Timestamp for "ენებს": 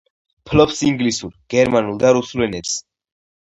2.49-2.75